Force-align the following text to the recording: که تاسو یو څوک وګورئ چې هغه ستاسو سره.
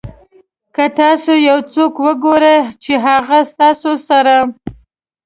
که 0.75 0.85
تاسو 0.99 1.31
یو 1.49 1.59
څوک 1.73 1.93
وګورئ 2.05 2.57
چې 2.83 2.93
هغه 3.05 3.39
ستاسو 3.51 3.91
سره. 4.07 4.35